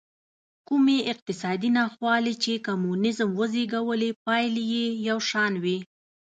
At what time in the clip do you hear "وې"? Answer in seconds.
5.63-5.77